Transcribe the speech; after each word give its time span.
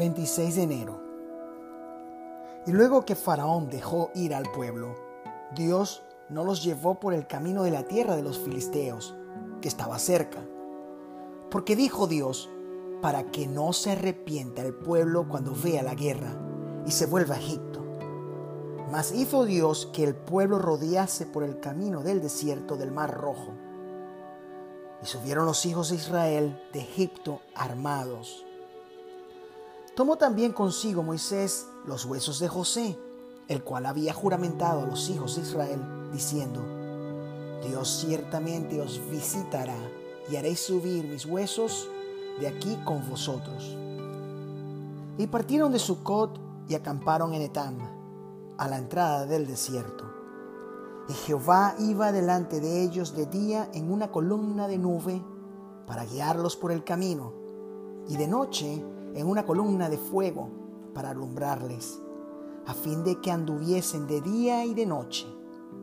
26 0.00 0.56
de 0.56 0.62
enero. 0.62 0.98
Y 2.66 2.72
luego 2.72 3.04
que 3.04 3.14
Faraón 3.14 3.68
dejó 3.68 4.10
ir 4.14 4.34
al 4.34 4.50
pueblo, 4.50 4.94
Dios 5.54 6.02
no 6.30 6.42
los 6.42 6.64
llevó 6.64 6.98
por 6.98 7.12
el 7.12 7.26
camino 7.26 7.64
de 7.64 7.70
la 7.70 7.82
tierra 7.82 8.16
de 8.16 8.22
los 8.22 8.38
filisteos, 8.38 9.14
que 9.60 9.68
estaba 9.68 9.98
cerca. 9.98 10.38
Porque 11.50 11.76
dijo 11.76 12.06
Dios, 12.06 12.48
para 13.02 13.24
que 13.24 13.46
no 13.46 13.74
se 13.74 13.90
arrepienta 13.90 14.62
el 14.62 14.72
pueblo 14.72 15.28
cuando 15.28 15.54
vea 15.54 15.82
la 15.82 15.94
guerra 15.94 16.34
y 16.86 16.92
se 16.92 17.04
vuelva 17.04 17.34
a 17.34 17.38
Egipto. 17.38 17.84
Mas 18.90 19.12
hizo 19.12 19.44
Dios 19.44 19.90
que 19.92 20.04
el 20.04 20.14
pueblo 20.14 20.58
rodease 20.58 21.26
por 21.26 21.44
el 21.44 21.60
camino 21.60 22.02
del 22.02 22.22
desierto 22.22 22.78
del 22.78 22.90
Mar 22.90 23.12
Rojo. 23.12 23.52
Y 25.02 25.06
subieron 25.06 25.44
los 25.44 25.66
hijos 25.66 25.90
de 25.90 25.96
Israel 25.96 26.58
de 26.72 26.80
Egipto 26.80 27.42
armados. 27.54 28.46
Tomó 29.94 30.16
también 30.16 30.52
consigo 30.52 31.02
Moisés 31.02 31.66
los 31.84 32.04
huesos 32.04 32.38
de 32.38 32.48
José, 32.48 32.98
el 33.48 33.64
cual 33.64 33.86
había 33.86 34.14
juramentado 34.14 34.82
a 34.82 34.86
los 34.86 35.10
hijos 35.10 35.36
de 35.36 35.42
Israel, 35.42 35.80
diciendo, 36.12 36.60
Dios 37.66 37.88
ciertamente 38.00 38.80
os 38.80 39.00
visitará 39.10 39.76
y 40.30 40.36
haré 40.36 40.54
subir 40.54 41.04
mis 41.04 41.26
huesos 41.26 41.88
de 42.38 42.46
aquí 42.46 42.78
con 42.84 43.08
vosotros. 43.10 43.76
Y 45.18 45.26
partieron 45.26 45.72
de 45.72 45.78
Sucot 45.80 46.38
y 46.68 46.74
acamparon 46.74 47.34
en 47.34 47.42
Etam, 47.42 47.76
a 48.56 48.68
la 48.68 48.78
entrada 48.78 49.26
del 49.26 49.46
desierto. 49.46 50.04
Y 51.08 51.12
Jehová 51.12 51.74
iba 51.80 52.12
delante 52.12 52.60
de 52.60 52.84
ellos 52.84 53.16
de 53.16 53.26
día 53.26 53.68
en 53.74 53.90
una 53.90 54.12
columna 54.12 54.68
de 54.68 54.78
nube 54.78 55.20
para 55.86 56.04
guiarlos 56.04 56.56
por 56.56 56.70
el 56.70 56.84
camino, 56.84 57.32
y 58.08 58.16
de 58.16 58.28
noche 58.28 58.84
en 59.14 59.26
una 59.26 59.44
columna 59.44 59.88
de 59.88 59.98
fuego 59.98 60.48
para 60.94 61.10
alumbrarles, 61.10 62.00
a 62.66 62.74
fin 62.74 63.04
de 63.04 63.20
que 63.20 63.30
anduviesen 63.30 64.06
de 64.06 64.20
día 64.20 64.64
y 64.64 64.74
de 64.74 64.86
noche. 64.86 65.26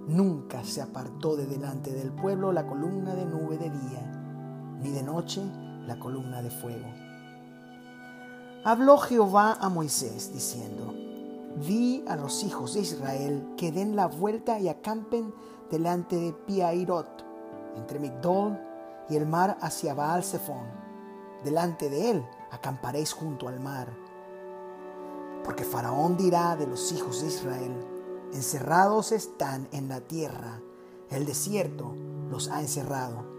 Nunca 0.07 0.63
se 0.63 0.81
apartó 0.81 1.35
de 1.35 1.45
delante 1.45 1.91
del 1.91 2.11
pueblo 2.11 2.51
la 2.51 2.65
columna 2.65 3.13
de 3.15 3.25
nube 3.25 3.57
de 3.57 3.69
día, 3.69 4.77
ni 4.81 4.91
de 4.91 5.03
noche 5.03 5.41
la 5.85 5.99
columna 5.99 6.41
de 6.41 6.49
fuego. 6.49 6.87
Habló 8.63 8.97
Jehová 8.97 9.57
a 9.59 9.69
Moisés 9.69 10.33
diciendo, 10.33 10.93
Di 11.65 12.03
a 12.07 12.15
los 12.15 12.43
hijos 12.43 12.75
de 12.75 12.81
Israel 12.81 13.43
que 13.57 13.71
den 13.71 13.95
la 13.95 14.07
vuelta 14.07 14.59
y 14.59 14.69
acampen 14.69 15.33
delante 15.71 16.15
de 16.15 16.33
Piairot, 16.33 17.25
entre 17.75 17.99
Migdol 17.99 18.59
y 19.09 19.15
el 19.15 19.25
mar 19.25 19.57
hacia 19.61 19.93
Baal 19.93 20.23
Zephon. 20.23 20.86
Delante 21.43 21.89
de 21.89 22.11
él 22.11 22.25
acamparéis 22.51 23.13
junto 23.13 23.47
al 23.47 23.59
mar. 23.59 23.93
Porque 25.43 25.63
Faraón 25.63 26.17
dirá 26.17 26.55
de 26.55 26.67
los 26.67 26.91
hijos 26.91 27.21
de 27.21 27.27
Israel, 27.27 27.73
encerrados 28.33 29.11
están 29.11 29.67
en 29.71 29.87
la 29.87 30.01
tierra, 30.01 30.61
el 31.09 31.25
desierto 31.25 31.93
los 32.29 32.49
ha 32.49 32.59
encerrado 32.61 33.37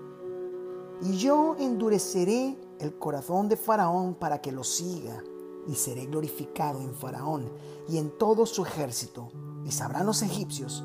y 1.00 1.16
yo 1.16 1.54
endureceré 1.58 2.56
el 2.80 2.98
corazón 2.98 3.48
de 3.48 3.56
Faraón 3.56 4.14
para 4.14 4.40
que 4.40 4.52
lo 4.52 4.64
siga, 4.64 5.22
y 5.68 5.74
seré 5.74 6.06
glorificado 6.06 6.80
en 6.80 6.94
Faraón 6.94 7.52
y 7.88 7.98
en 7.98 8.10
todo 8.18 8.46
su 8.46 8.64
ejército, 8.64 9.28
y 9.64 9.70
sabrán 9.70 10.06
los 10.06 10.22
egipcios 10.22 10.84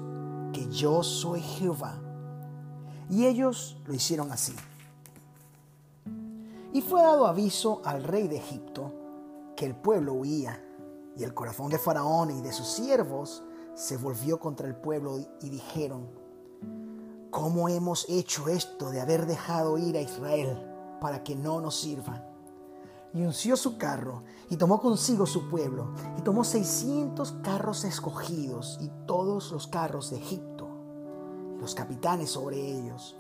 que 0.52 0.68
yo 0.70 1.04
soy 1.04 1.42
Jehová. 1.42 2.00
Y 3.10 3.26
ellos 3.26 3.78
lo 3.86 3.94
hicieron 3.94 4.32
así. 4.32 4.54
Y 6.74 6.82
fue 6.82 7.02
dado 7.02 7.28
aviso 7.28 7.82
al 7.86 8.04
rey 8.04 8.28
de 8.28 8.38
Egipto 8.38 8.92
que 9.56 9.66
el 9.66 9.76
pueblo 9.76 10.14
huía, 10.14 10.60
y 11.16 11.24
el 11.24 11.34
corazón 11.34 11.70
de 11.70 11.78
Faraón 11.78 12.32
y 12.32 12.42
de 12.42 12.52
sus 12.52 12.68
siervos 12.68 13.44
se 13.76 13.98
volvió 13.98 14.40
contra 14.40 14.68
el 14.68 14.76
pueblo 14.76 15.20
y 15.42 15.50
dijeron, 15.50 16.10
¿Cómo 17.30 17.68
hemos 17.70 18.08
hecho 18.10 18.48
esto 18.48 18.92
de 18.92 19.02
haber 19.02 19.26
dejado 19.26 19.78
ir 19.78 19.98
a 19.98 20.02
Israel 20.02 20.56
para 21.02 21.24
que 21.24 21.36
no 21.36 21.62
nos 21.62 21.80
sirva? 21.80 22.28
Y 23.14 23.24
unció 23.24 23.58
su 23.58 23.78
carro 23.78 24.24
y 24.50 24.58
tomó 24.58 24.80
consigo 24.80 25.26
su 25.26 25.50
pueblo 25.50 25.94
y 26.18 26.22
tomó 26.22 26.44
seiscientos 26.44 27.34
carros 27.44 27.86
escogidos 27.86 28.80
y 28.82 28.90
todos 29.06 29.52
los 29.52 29.68
carros 29.68 30.12
de 30.12 30.18
Egipto 30.18 30.68
y 31.58 31.62
los 31.62 31.76
capitanes 31.76 32.32
sobre 32.32 32.58
ellos. 32.58 33.16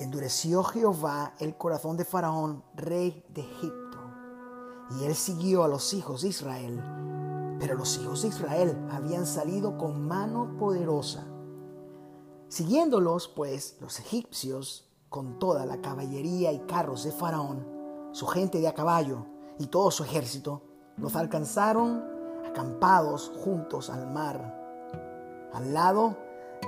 Endureció 0.00 0.62
Jehová 0.62 1.34
el 1.38 1.56
corazón 1.56 1.96
de 1.96 2.04
Faraón, 2.04 2.62
rey 2.74 3.24
de 3.30 3.42
Egipto. 3.42 3.98
Y 4.98 5.04
él 5.04 5.14
siguió 5.14 5.64
a 5.64 5.68
los 5.68 5.92
hijos 5.94 6.22
de 6.22 6.28
Israel. 6.28 6.82
Pero 7.58 7.74
los 7.74 7.98
hijos 7.98 8.22
de 8.22 8.28
Israel 8.28 8.88
habían 8.90 9.26
salido 9.26 9.76
con 9.76 10.06
mano 10.06 10.56
poderosa 10.58 11.26
Siguiéndolos, 12.48 13.28
pues, 13.28 13.76
los 13.78 14.00
egipcios, 14.00 14.90
con 15.10 15.38
toda 15.38 15.66
la 15.66 15.82
caballería 15.82 16.50
y 16.50 16.60
carros 16.60 17.04
de 17.04 17.12
Faraón, 17.12 17.66
su 18.12 18.26
gente 18.26 18.58
de 18.58 18.68
a 18.68 18.74
caballo 18.74 19.26
y 19.58 19.66
todo 19.66 19.90
su 19.90 20.02
ejército, 20.02 20.62
los 20.96 21.14
alcanzaron 21.14 22.02
acampados 22.48 23.30
juntos 23.44 23.90
al 23.90 24.10
mar, 24.10 25.50
al 25.52 25.74
lado 25.74 26.16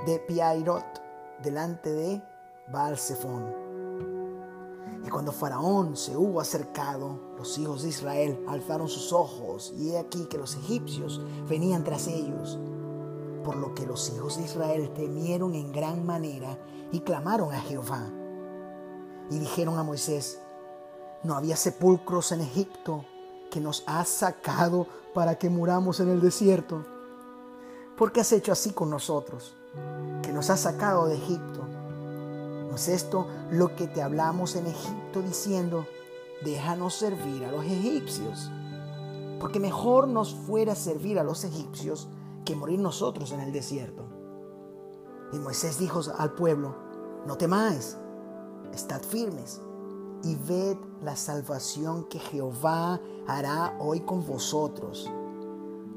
de 0.05 0.19
Piairot, 0.19 0.85
delante 1.41 1.91
de 1.91 2.23
Y 5.03 5.09
cuando 5.09 5.31
Faraón 5.31 5.97
se 5.97 6.15
hubo 6.15 6.39
acercado, 6.39 7.19
los 7.37 7.57
hijos 7.57 7.83
de 7.83 7.89
Israel 7.89 8.43
alzaron 8.47 8.87
sus 8.87 9.11
ojos, 9.13 9.73
y 9.77 9.91
he 9.91 9.99
aquí 9.99 10.25
que 10.25 10.37
los 10.37 10.55
egipcios 10.55 11.21
venían 11.47 11.83
tras 11.83 12.07
ellos 12.07 12.59
por 13.43 13.55
lo 13.55 13.73
que 13.73 13.85
los 13.85 14.09
hijos 14.09 14.37
de 14.37 14.43
Israel 14.43 14.91
temieron 14.93 15.55
en 15.55 15.71
gran 15.71 16.05
manera 16.05 16.57
y 16.91 17.01
clamaron 17.01 17.53
a 17.53 17.59
Jehová. 17.61 18.09
Y 19.29 19.39
dijeron 19.39 19.77
a 19.77 19.83
Moisés, 19.83 20.39
¿no 21.23 21.35
había 21.35 21.55
sepulcros 21.55 22.31
en 22.31 22.41
Egipto 22.41 23.05
que 23.49 23.59
nos 23.59 23.83
has 23.87 24.09
sacado 24.09 24.87
para 25.13 25.35
que 25.35 25.49
muramos 25.49 25.99
en 25.99 26.09
el 26.09 26.21
desierto? 26.21 26.85
¿Por 27.97 28.11
qué 28.11 28.21
has 28.21 28.31
hecho 28.31 28.51
así 28.51 28.71
con 28.71 28.89
nosotros, 28.89 29.55
que 30.21 30.31
nos 30.31 30.49
has 30.49 30.61
sacado 30.61 31.07
de 31.07 31.15
Egipto? 31.15 31.70
¿No 32.71 32.77
es 32.77 32.87
esto 32.87 33.27
lo 33.51 33.75
que 33.75 33.85
te 33.85 34.01
hablamos 34.01 34.55
en 34.55 34.65
Egipto 34.65 35.21
diciendo, 35.21 35.85
déjanos 36.41 36.93
servir 36.93 37.43
a 37.43 37.51
los 37.51 37.65
egipcios? 37.65 38.49
Porque 39.41 39.59
mejor 39.59 40.07
nos 40.07 40.33
fuera 40.33 40.73
servir 40.73 41.19
a 41.19 41.23
los 41.25 41.43
egipcios 41.43 42.07
que 42.45 42.55
morir 42.55 42.79
nosotros 42.79 43.33
en 43.33 43.41
el 43.41 43.51
desierto. 43.51 44.05
Y 45.33 45.39
Moisés 45.39 45.79
dijo 45.79 45.99
al 46.17 46.31
pueblo, 46.31 46.77
no 47.27 47.35
temáis, 47.35 47.97
estad 48.71 49.01
firmes 49.01 49.59
y 50.23 50.35
ved 50.35 50.77
la 51.01 51.17
salvación 51.17 52.05
que 52.05 52.19
Jehová 52.19 53.01
hará 53.27 53.75
hoy 53.81 53.99
con 53.99 54.25
vosotros. 54.25 55.11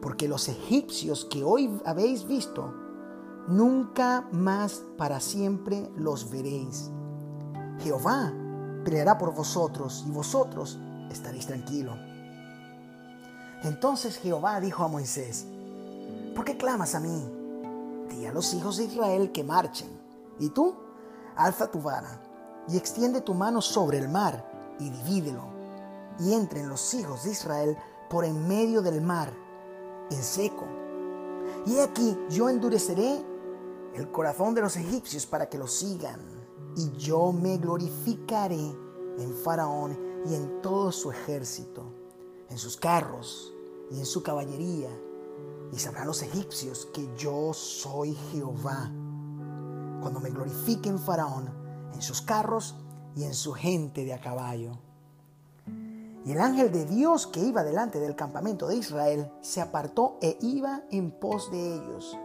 Porque 0.02 0.26
los 0.26 0.48
egipcios 0.48 1.24
que 1.24 1.44
hoy 1.44 1.80
habéis 1.86 2.26
visto, 2.26 2.74
nunca 3.48 4.26
más 4.32 4.82
para 4.96 5.20
siempre 5.20 5.90
los 5.96 6.30
veréis. 6.30 6.90
Jehová 7.80 8.32
peleará 8.84 9.18
por 9.18 9.34
vosotros 9.34 10.04
y 10.06 10.10
vosotros 10.10 10.78
estaréis 11.10 11.46
tranquilos. 11.46 11.96
Entonces 13.62 14.18
Jehová 14.18 14.60
dijo 14.60 14.84
a 14.84 14.88
Moisés, 14.88 15.46
¿Por 16.34 16.44
qué 16.44 16.56
clamas 16.56 16.94
a 16.94 17.00
mí? 17.00 17.30
Di 18.10 18.26
a 18.26 18.32
los 18.32 18.52
hijos 18.54 18.76
de 18.76 18.84
Israel 18.84 19.30
que 19.32 19.44
marchen. 19.44 19.88
Y 20.38 20.50
tú, 20.50 20.74
alza 21.36 21.70
tu 21.70 21.80
vara 21.80 22.20
y 22.68 22.76
extiende 22.76 23.20
tu 23.20 23.34
mano 23.34 23.60
sobre 23.60 23.98
el 23.98 24.08
mar 24.08 24.44
y 24.78 24.90
divídelo. 24.90 25.44
Y 26.18 26.32
entren 26.32 26.68
los 26.68 26.92
hijos 26.94 27.24
de 27.24 27.30
Israel 27.30 27.76
por 28.10 28.24
en 28.24 28.46
medio 28.48 28.82
del 28.82 29.00
mar, 29.00 29.32
en 30.10 30.22
seco. 30.22 30.64
Y 31.66 31.78
aquí 31.78 32.18
yo 32.30 32.48
endureceré 32.48 33.24
el 33.94 34.10
corazón 34.10 34.54
de 34.54 34.62
los 34.62 34.76
egipcios 34.76 35.26
para 35.26 35.48
que 35.48 35.58
los 35.58 35.72
sigan. 35.72 36.20
Y 36.76 36.90
yo 36.92 37.32
me 37.32 37.58
glorificaré 37.58 38.74
en 39.18 39.34
Faraón 39.44 39.98
y 40.26 40.34
en 40.34 40.60
todo 40.60 40.90
su 40.90 41.10
ejército, 41.10 41.84
en 42.50 42.58
sus 42.58 42.76
carros 42.76 43.54
y 43.90 43.98
en 43.98 44.06
su 44.06 44.22
caballería 44.22 44.90
y 45.74 45.78
sabrán 45.78 46.06
los 46.06 46.22
egipcios 46.22 46.86
que 46.94 47.08
yo 47.16 47.52
soy 47.52 48.14
Jehová. 48.30 48.92
Cuando 50.00 50.20
me 50.20 50.30
glorifiquen 50.30 50.98
Faraón 50.98 51.50
en 51.92 52.00
sus 52.00 52.22
carros 52.22 52.76
y 53.16 53.24
en 53.24 53.34
su 53.34 53.52
gente 53.52 54.04
de 54.04 54.14
a 54.14 54.20
caballo. 54.20 54.78
Y 56.24 56.32
el 56.32 56.40
ángel 56.40 56.72
de 56.72 56.86
Dios 56.86 57.26
que 57.26 57.40
iba 57.40 57.64
delante 57.64 57.98
del 57.98 58.16
campamento 58.16 58.68
de 58.68 58.76
Israel 58.76 59.30
se 59.40 59.60
apartó 59.60 60.18
e 60.22 60.38
iba 60.40 60.84
en 60.90 61.10
pos 61.10 61.50
de 61.50 61.74
ellos. 61.74 62.16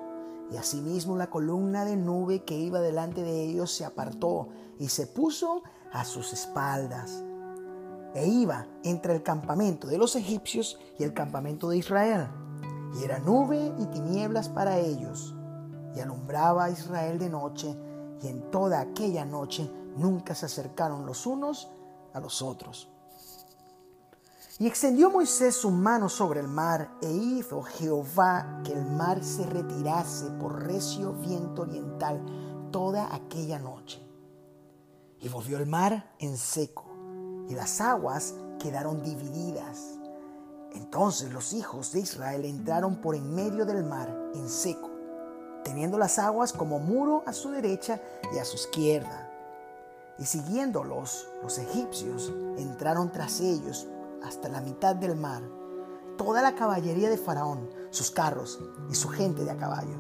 Y 0.52 0.58
asimismo 0.58 1.16
la 1.16 1.30
columna 1.30 1.86
de 1.86 1.96
nube 1.96 2.44
que 2.44 2.58
iba 2.58 2.80
delante 2.80 3.22
de 3.22 3.44
ellos 3.44 3.72
se 3.72 3.86
apartó 3.86 4.50
y 4.80 4.90
se 4.90 5.08
puso 5.08 5.64
a 5.92 6.04
sus 6.06 6.34
espaldas. 6.34 7.24
e 8.16 8.28
iba 8.28 8.66
entre 8.84 9.14
el 9.14 9.22
campamento 9.22 9.88
de 9.88 10.00
los 10.00 10.16
egipcios 10.16 10.80
y 10.98 11.04
el 11.04 11.14
campamento 11.14 11.70
de 11.70 11.78
Israel. 11.78 12.28
Y 13.00 13.04
era 13.04 13.20
nube 13.20 13.72
y 13.78 13.86
tinieblas 13.86 14.50
para 14.50 14.80
ellos, 14.80 15.36
y 15.96 16.00
alumbraba 16.00 16.66
a 16.66 16.70
Israel 16.72 17.20
de 17.20 17.30
noche, 17.30 17.78
y 18.22 18.28
en 18.28 18.50
toda 18.50 18.80
aquella 18.80 19.26
noche 19.26 19.72
nunca 19.96 20.34
se 20.34 20.48
acercaron 20.48 21.06
los 21.06 21.28
unos 21.28 21.70
a 22.14 22.20
los 22.20 22.42
otros. 22.42 22.90
Y 24.62 24.68
extendió 24.68 25.10
Moisés 25.10 25.56
su 25.56 25.72
mano 25.72 26.10
sobre 26.10 26.42
el 26.42 26.50
mar, 26.50 26.92
e 27.02 27.10
hizo 27.10 27.64
Jehová 27.64 28.60
que 28.66 28.74
el 28.74 28.86
mar 28.86 29.24
se 29.24 29.46
retirase 29.46 30.26
por 30.32 30.64
recio 30.64 31.14
viento 31.14 31.62
oriental 31.62 32.22
toda 32.70 33.16
aquella 33.16 33.58
noche. 33.58 34.06
Y 35.22 35.30
volvió 35.30 35.58
el 35.60 35.66
mar 35.66 36.14
en 36.20 36.36
seco, 36.36 36.84
y 37.48 37.56
las 37.56 37.80
aguas 37.80 38.36
quedaron 38.60 39.02
divididas. 39.02 39.98
Entonces 40.74 41.32
los 41.32 41.54
hijos 41.54 41.94
de 41.94 42.02
Israel 42.02 42.44
entraron 42.44 42.98
por 42.98 43.16
en 43.16 43.34
medio 43.34 43.66
del 43.66 43.86
mar 43.86 44.14
en 44.36 44.50
seco, 44.50 44.90
teniendo 45.64 45.98
las 45.98 46.20
aguas 46.20 46.52
como 46.52 46.80
muro 46.80 47.24
a 47.26 47.32
su 47.32 47.50
derecha 47.52 48.02
y 48.34 48.40
a 48.40 48.44
su 48.44 48.58
izquierda. 48.58 49.32
Y 50.18 50.26
siguiéndolos, 50.26 51.30
los 51.42 51.58
egipcios 51.60 52.34
entraron 52.58 53.10
tras 53.10 53.40
ellos 53.40 53.88
hasta 54.24 54.50
la 54.50 54.62
mitad 54.62 54.96
del 54.96 55.16
mar, 55.16 55.44
toda 56.18 56.42
la 56.42 56.56
caballería 56.56 57.10
de 57.10 57.18
Faraón, 57.18 57.70
sus 57.90 58.12
carros 58.12 58.60
y 58.90 58.96
su 58.96 59.10
gente 59.10 59.44
de 59.44 59.52
a 59.52 59.58
caballo. 59.58 59.96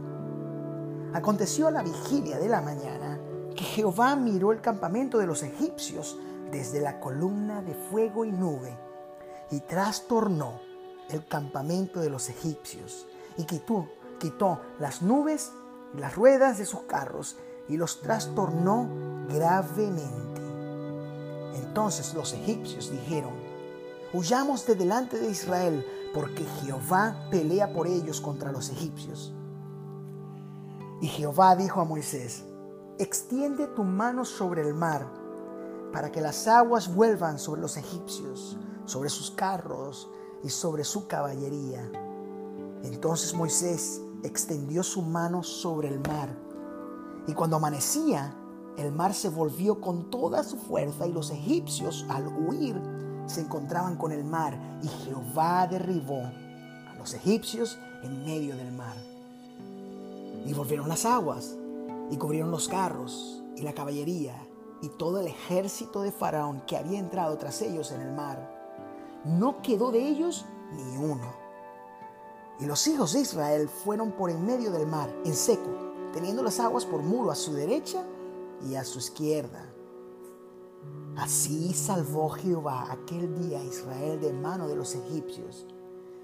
Aconteció 1.13 1.67
a 1.67 1.71
la 1.71 1.83
vigilia 1.83 2.37
de 2.37 2.49
la 2.49 2.61
mañana 2.61 3.19
que 3.55 3.63
Jehová 3.63 4.15
miró 4.15 4.51
el 4.51 4.61
campamento 4.61 5.17
de 5.17 5.27
los 5.27 5.43
egipcios 5.43 6.17
desde 6.51 6.81
la 6.81 6.99
columna 6.99 7.61
de 7.61 7.73
fuego 7.73 8.25
y 8.25 8.31
nube 8.31 8.77
y 9.51 9.61
trastornó 9.61 10.59
el 11.09 11.25
campamento 11.25 11.99
de 11.99 12.09
los 12.09 12.29
egipcios 12.29 13.07
y 13.37 13.45
quitó, 13.45 13.87
quitó 14.19 14.61
las 14.79 15.01
nubes 15.01 15.51
y 15.95 15.99
las 15.99 16.15
ruedas 16.15 16.57
de 16.57 16.65
sus 16.65 16.81
carros 16.81 17.37
y 17.67 17.77
los 17.77 18.01
trastornó 18.01 18.89
gravemente. 19.27 20.41
Entonces 21.55 22.13
los 22.13 22.33
egipcios 22.33 22.91
dijeron, 22.91 23.33
huyamos 24.13 24.65
de 24.65 24.75
delante 24.75 25.19
de 25.19 25.29
Israel, 25.29 25.85
porque 26.13 26.43
Jehová 26.61 27.27
pelea 27.29 27.73
por 27.73 27.87
ellos 27.87 28.21
contra 28.21 28.51
los 28.51 28.69
egipcios. 28.69 29.33
Y 31.01 31.07
Jehová 31.07 31.55
dijo 31.55 31.79
a 31.79 31.85
Moisés, 31.85 32.45
extiende 32.97 33.67
tu 33.67 33.83
mano 33.83 34.25
sobre 34.25 34.67
el 34.67 34.73
mar, 34.73 35.07
para 35.93 36.11
que 36.11 36.21
las 36.21 36.47
aguas 36.47 36.93
vuelvan 36.93 37.39
sobre 37.39 37.61
los 37.61 37.77
egipcios, 37.77 38.57
sobre 38.85 39.09
sus 39.09 39.31
carros 39.31 40.09
y 40.43 40.49
sobre 40.49 40.83
su 40.83 41.07
caballería. 41.07 41.89
Entonces 42.83 43.33
Moisés 43.33 44.01
extendió 44.23 44.83
su 44.83 45.01
mano 45.01 45.43
sobre 45.43 45.87
el 45.87 45.99
mar, 45.99 46.35
y 47.27 47.33
cuando 47.33 47.57
amanecía, 47.57 48.35
el 48.77 48.91
mar 48.91 49.13
se 49.13 49.29
volvió 49.29 49.81
con 49.81 50.09
toda 50.09 50.43
su 50.43 50.57
fuerza 50.57 51.05
y 51.05 51.11
los 51.11 51.31
egipcios 51.31 52.05
al 52.09 52.27
huir 52.27 52.81
se 53.29 53.41
encontraban 53.41 53.95
con 53.95 54.11
el 54.11 54.23
mar 54.23 54.57
y 54.81 54.87
Jehová 54.87 55.67
derribó 55.67 56.21
a 56.21 56.95
los 56.97 57.13
egipcios 57.13 57.77
en 58.03 58.23
medio 58.23 58.55
del 58.55 58.71
mar. 58.71 58.95
Y 60.45 60.53
volvieron 60.53 60.89
las 60.89 61.05
aguas 61.05 61.55
y 62.09 62.17
cubrieron 62.17 62.51
los 62.51 62.67
carros 62.67 63.43
y 63.55 63.61
la 63.61 63.73
caballería 63.73 64.35
y 64.81 64.89
todo 64.89 65.19
el 65.19 65.27
ejército 65.27 66.01
de 66.01 66.11
Faraón 66.11 66.61
que 66.65 66.77
había 66.77 66.99
entrado 66.99 67.37
tras 67.37 67.61
ellos 67.61 67.91
en 67.91 68.01
el 68.01 68.13
mar. 68.13 68.57
No 69.25 69.61
quedó 69.61 69.91
de 69.91 70.07
ellos 70.07 70.45
ni 70.73 70.97
uno. 70.97 71.33
Y 72.59 72.65
los 72.65 72.87
hijos 72.87 73.13
de 73.13 73.21
Israel 73.21 73.69
fueron 73.69 74.11
por 74.11 74.29
en 74.29 74.45
medio 74.45 74.71
del 74.71 74.87
mar, 74.87 75.13
en 75.23 75.33
seco, 75.33 75.69
teniendo 76.13 76.43
las 76.43 76.59
aguas 76.59 76.85
por 76.85 77.01
muro 77.01 77.31
a 77.31 77.35
su 77.35 77.53
derecha 77.53 78.03
y 78.67 78.75
a 78.75 78.83
su 78.83 78.99
izquierda. 78.99 79.65
Así 81.15 81.73
salvó 81.73 82.29
Jehová 82.29 82.87
aquel 82.91 83.33
día 83.35 83.59
a 83.59 83.65
Israel 83.65 84.21
de 84.21 84.31
mano 84.31 84.67
de 84.67 84.75
los 84.75 84.95
egipcios. 84.95 85.65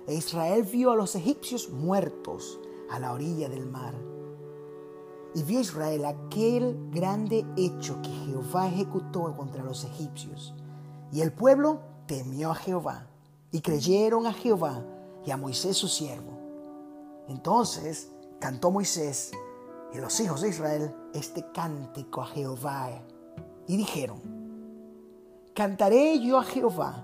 E 0.07 0.13
Israel 0.13 0.63
vio 0.63 0.91
a 0.91 0.95
los 0.95 1.15
egipcios 1.15 1.69
muertos 1.69 2.59
a 2.89 2.99
la 2.99 3.11
orilla 3.11 3.49
del 3.49 3.65
mar. 3.65 3.93
Y 5.33 5.43
vio 5.43 5.59
Israel 5.59 6.05
aquel 6.05 6.89
grande 6.91 7.45
hecho 7.57 8.01
que 8.01 8.09
Jehová 8.09 8.67
ejecutó 8.67 9.35
contra 9.35 9.63
los 9.63 9.83
egipcios. 9.83 10.53
Y 11.11 11.21
el 11.21 11.33
pueblo 11.33 11.81
temió 12.07 12.51
a 12.51 12.55
Jehová 12.55 13.07
y 13.51 13.61
creyeron 13.61 14.27
a 14.27 14.33
Jehová 14.33 14.85
y 15.25 15.31
a 15.31 15.37
Moisés 15.37 15.75
su 15.75 15.87
siervo. 15.87 16.39
Entonces 17.27 18.11
cantó 18.39 18.71
Moisés 18.71 19.31
y 19.93 19.97
los 19.97 20.19
hijos 20.19 20.41
de 20.41 20.49
Israel 20.49 20.95
este 21.13 21.45
cántico 21.53 22.21
a 22.21 22.27
Jehová 22.27 23.01
y 23.67 23.77
dijeron, 23.77 24.34
cantaré 25.55 26.19
yo 26.19 26.37
a 26.37 26.43
Jehová 26.43 27.03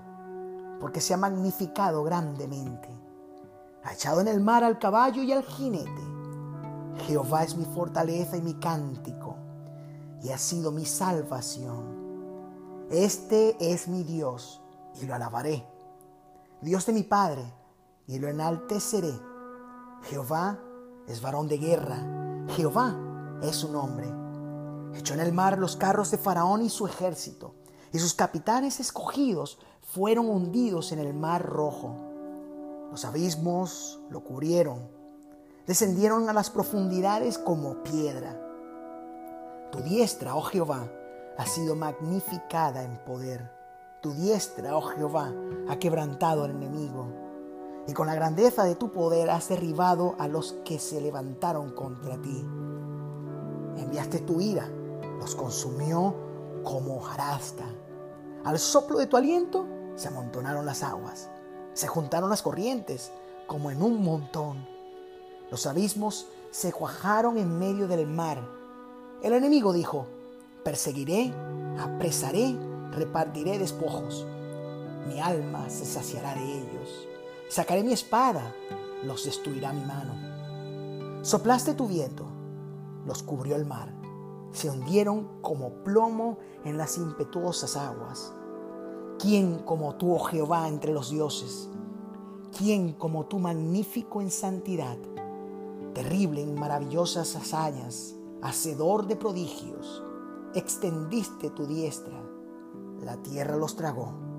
porque 0.78 1.00
se 1.00 1.14
ha 1.14 1.16
magnificado 1.16 2.04
grandemente, 2.04 2.88
ha 3.82 3.92
echado 3.92 4.20
en 4.20 4.28
el 4.28 4.40
mar 4.40 4.62
al 4.62 4.78
caballo 4.78 5.22
y 5.22 5.32
al 5.32 5.42
jinete. 5.42 6.02
Jehová 7.06 7.42
es 7.42 7.56
mi 7.56 7.64
fortaleza 7.64 8.36
y 8.36 8.42
mi 8.42 8.54
cántico 8.54 9.36
y 10.22 10.30
ha 10.30 10.38
sido 10.38 10.70
mi 10.70 10.84
salvación. 10.84 12.86
Este 12.90 13.56
es 13.58 13.88
mi 13.88 14.04
Dios 14.04 14.62
y 15.00 15.06
lo 15.06 15.14
alabaré. 15.14 15.66
Dios 16.60 16.86
de 16.86 16.92
mi 16.92 17.02
Padre 17.02 17.42
y 18.06 18.20
lo 18.20 18.28
enalteceré. 18.28 19.18
Jehová 20.02 20.58
es 21.08 21.20
varón 21.20 21.48
de 21.48 21.58
guerra 21.58 22.22
Jehová 22.48 22.94
es 23.42 23.56
su 23.56 23.72
nombre. 23.72 24.12
Echó 24.94 25.14
en 25.14 25.20
el 25.20 25.32
mar 25.32 25.58
los 25.58 25.76
carros 25.76 26.10
de 26.10 26.18
Faraón 26.18 26.62
y 26.62 26.68
su 26.68 26.86
ejército, 26.86 27.54
y 27.92 27.98
sus 27.98 28.14
capitanes 28.14 28.80
escogidos 28.80 29.58
fueron 29.80 30.28
hundidos 30.28 30.92
en 30.92 30.98
el 30.98 31.14
mar 31.14 31.44
rojo. 31.44 31.96
Los 32.90 33.04
abismos 33.04 34.00
lo 34.10 34.24
cubrieron, 34.24 34.88
descendieron 35.66 36.28
a 36.28 36.32
las 36.32 36.50
profundidades 36.50 37.38
como 37.38 37.82
piedra. 37.82 38.40
Tu 39.70 39.80
diestra, 39.80 40.34
oh 40.34 40.42
Jehová, 40.42 40.90
ha 41.38 41.46
sido 41.46 41.74
magnificada 41.74 42.82
en 42.82 42.98
poder. 43.04 43.50
Tu 44.02 44.12
diestra, 44.12 44.76
oh 44.76 44.82
Jehová, 44.82 45.32
ha 45.68 45.78
quebrantado 45.78 46.44
al 46.44 46.50
enemigo 46.50 47.22
y 47.86 47.92
con 47.92 48.06
la 48.06 48.14
grandeza 48.14 48.64
de 48.64 48.76
tu 48.76 48.92
poder 48.92 49.30
has 49.30 49.48
derribado 49.48 50.14
a 50.18 50.28
los 50.28 50.52
que 50.64 50.78
se 50.78 51.00
levantaron 51.00 51.72
contra 51.74 52.20
ti. 52.20 52.46
Enviaste 53.76 54.20
tu 54.20 54.40
ira, 54.40 54.68
los 55.18 55.34
consumió 55.34 56.14
como 56.62 56.96
hojarasca. 56.96 57.64
Al 58.44 58.58
soplo 58.58 58.98
de 58.98 59.06
tu 59.06 59.16
aliento 59.16 59.66
se 59.96 60.08
amontonaron 60.08 60.66
las 60.66 60.82
aguas, 60.82 61.30
se 61.74 61.86
juntaron 61.86 62.30
las 62.30 62.42
corrientes 62.42 63.12
como 63.46 63.70
en 63.70 63.82
un 63.82 64.02
montón. 64.02 64.66
Los 65.50 65.66
abismos 65.66 66.26
se 66.50 66.72
cuajaron 66.72 67.38
en 67.38 67.58
medio 67.58 67.86
del 67.88 68.06
mar. 68.06 68.42
El 69.22 69.32
enemigo 69.32 69.72
dijo, 69.72 70.06
perseguiré, 70.64 71.32
apresaré, 71.78 72.56
repartiré 72.90 73.58
despojos. 73.58 74.26
Mi 75.06 75.20
alma 75.20 75.68
se 75.68 75.84
saciará 75.84 76.34
de 76.34 76.58
ellos. 76.58 77.08
Sacaré 77.48 77.82
mi 77.82 77.92
espada, 77.92 78.54
los 79.04 79.24
destruirá 79.24 79.72
mi 79.72 79.84
mano. 79.84 81.22
Soplaste 81.22 81.74
tu 81.74 81.86
viento, 81.86 82.26
los 83.06 83.22
cubrió 83.22 83.56
el 83.56 83.64
mar. 83.64 84.01
Se 84.52 84.70
hundieron 84.70 85.40
como 85.40 85.70
plomo 85.84 86.38
en 86.64 86.78
las 86.78 86.98
impetuosas 86.98 87.76
aguas. 87.76 88.32
¿Quién 89.18 89.58
como 89.60 89.96
tú, 89.96 90.14
oh 90.14 90.20
Jehová, 90.20 90.68
entre 90.68 90.92
los 90.92 91.10
dioses? 91.10 91.68
¿Quién 92.56 92.92
como 92.92 93.26
tú, 93.26 93.38
magnífico 93.38 94.20
en 94.20 94.30
santidad, 94.30 94.98
terrible 95.94 96.42
en 96.42 96.54
maravillosas 96.54 97.34
hazañas, 97.34 98.14
hacedor 98.42 99.06
de 99.06 99.16
prodigios? 99.16 100.02
Extendiste 100.54 101.50
tu 101.50 101.66
diestra, 101.66 102.22
la 103.00 103.16
tierra 103.22 103.56
los 103.56 103.74
tragó 103.74 104.32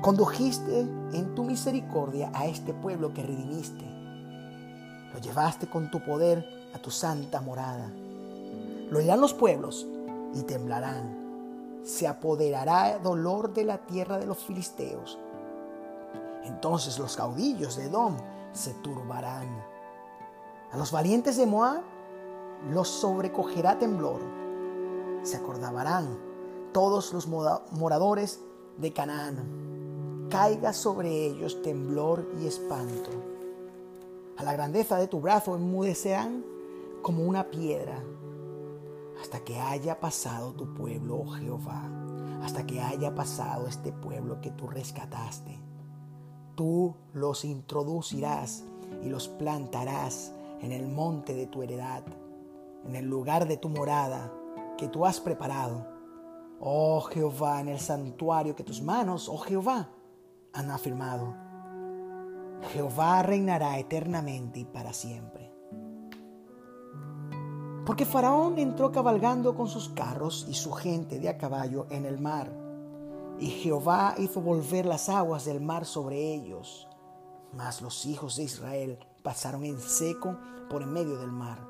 Condujiste 0.00 0.78
en 0.78 1.34
tu 1.34 1.42
misericordia 1.42 2.30
a 2.32 2.46
este 2.46 2.72
pueblo 2.72 3.12
que 3.12 3.24
redimiste. 3.24 3.84
Lo 5.12 5.18
llevaste 5.18 5.68
con 5.68 5.90
tu 5.90 6.00
poder 6.04 6.46
a 6.72 6.78
tu 6.78 6.92
santa 6.92 7.40
morada. 7.40 7.92
Lo 8.90 8.98
oirán 8.98 9.20
los 9.20 9.34
pueblos 9.34 9.86
y 10.34 10.42
temblarán. 10.42 11.80
Se 11.84 12.06
apoderará 12.06 12.98
dolor 12.98 13.52
de 13.52 13.64
la 13.64 13.78
tierra 13.78 14.18
de 14.18 14.26
los 14.26 14.38
filisteos. 14.38 15.18
Entonces 16.44 16.98
los 16.98 17.16
caudillos 17.16 17.76
de 17.76 17.84
Edom 17.84 18.16
se 18.52 18.74
turbarán. 18.74 19.48
A 20.72 20.76
los 20.76 20.92
valientes 20.92 21.36
de 21.36 21.46
Moab 21.46 21.82
los 22.70 22.88
sobrecogerá 22.88 23.78
temblor. 23.78 24.20
Se 25.22 25.36
acordabarán 25.36 26.18
todos 26.72 27.12
los 27.12 27.26
moradores 27.26 28.40
de 28.76 28.92
Canaán, 28.92 30.28
caiga 30.30 30.72
sobre 30.72 31.26
ellos 31.26 31.62
temblor 31.62 32.28
y 32.40 32.46
espanto. 32.46 33.10
A 34.36 34.44
la 34.44 34.52
grandeza 34.52 34.96
de 34.98 35.08
tu 35.08 35.20
brazo 35.20 35.56
enmudecerán 35.56 36.44
como 37.02 37.24
una 37.24 37.50
piedra, 37.50 38.02
hasta 39.20 39.40
que 39.40 39.58
haya 39.58 40.00
pasado 40.00 40.52
tu 40.54 40.74
pueblo, 40.74 41.16
oh 41.16 41.28
Jehová, 41.30 41.90
hasta 42.42 42.66
que 42.66 42.80
haya 42.80 43.14
pasado 43.14 43.66
este 43.66 43.92
pueblo 43.92 44.40
que 44.40 44.50
tú 44.50 44.68
rescataste. 44.68 45.58
Tú 46.54 46.94
los 47.12 47.44
introducirás 47.44 48.64
y 49.02 49.08
los 49.08 49.28
plantarás 49.28 50.32
en 50.60 50.72
el 50.72 50.88
monte 50.88 51.34
de 51.34 51.46
tu 51.46 51.62
heredad, 51.62 52.04
en 52.84 52.96
el 52.96 53.06
lugar 53.06 53.46
de 53.46 53.56
tu 53.56 53.68
morada 53.68 54.32
que 54.76 54.88
tú 54.88 55.04
has 55.04 55.20
preparado. 55.20 55.86
Oh 56.60 57.00
Jehová, 57.02 57.60
en 57.60 57.68
el 57.68 57.78
santuario 57.78 58.56
que 58.56 58.64
tus 58.64 58.82
manos, 58.82 59.28
oh 59.28 59.38
Jehová, 59.38 59.90
han 60.52 60.70
afirmado. 60.70 61.34
Jehová 62.72 63.22
reinará 63.22 63.78
eternamente 63.78 64.60
y 64.60 64.64
para 64.64 64.92
siempre. 64.92 65.47
Porque 67.88 68.04
Faraón 68.04 68.58
entró 68.58 68.92
cabalgando 68.92 69.54
con 69.54 69.66
sus 69.66 69.88
carros 69.88 70.44
y 70.46 70.52
su 70.52 70.72
gente 70.72 71.18
de 71.18 71.30
a 71.30 71.38
caballo 71.38 71.86
en 71.88 72.04
el 72.04 72.18
mar. 72.18 72.52
Y 73.40 73.46
Jehová 73.46 74.14
hizo 74.18 74.42
volver 74.42 74.84
las 74.84 75.08
aguas 75.08 75.46
del 75.46 75.62
mar 75.62 75.86
sobre 75.86 76.34
ellos. 76.34 76.86
Mas 77.54 77.80
los 77.80 78.04
hijos 78.04 78.36
de 78.36 78.42
Israel 78.42 78.98
pasaron 79.22 79.64
en 79.64 79.80
seco 79.80 80.36
por 80.68 80.82
en 80.82 80.92
medio 80.92 81.16
del 81.16 81.32
mar. 81.32 81.66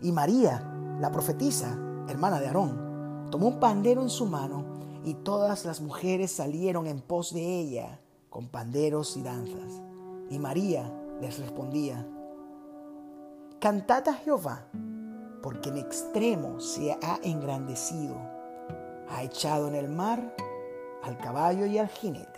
Y 0.00 0.12
María, 0.12 0.72
la 1.00 1.10
profetisa, 1.10 1.76
hermana 2.08 2.38
de 2.38 2.46
Aarón, 2.46 3.28
tomó 3.32 3.48
un 3.48 3.58
pandero 3.58 4.02
en 4.02 4.10
su 4.10 4.26
mano 4.26 4.64
y 5.04 5.14
todas 5.14 5.64
las 5.64 5.80
mujeres 5.80 6.30
salieron 6.30 6.86
en 6.86 7.00
pos 7.00 7.34
de 7.34 7.58
ella 7.58 7.98
con 8.30 8.46
panderos 8.46 9.16
y 9.16 9.22
danzas. 9.22 9.82
Y 10.30 10.38
María 10.38 10.92
les 11.20 11.40
respondía, 11.40 12.06
Cantad 13.58 14.08
a 14.08 14.14
Jehová, 14.14 14.68
porque 15.44 15.68
en 15.68 15.76
extremo 15.76 16.58
se 16.58 16.92
ha 16.92 17.20
engrandecido, 17.22 18.16
ha 19.10 19.22
echado 19.22 19.68
en 19.68 19.74
el 19.74 19.90
mar 19.90 20.34
al 21.02 21.18
caballo 21.18 21.66
y 21.66 21.76
al 21.76 21.88
jinete 21.88 22.33